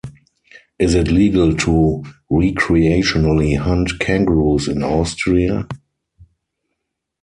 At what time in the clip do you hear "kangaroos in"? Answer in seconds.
3.99-4.81